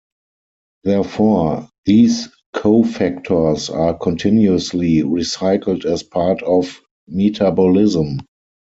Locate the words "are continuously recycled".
3.71-5.85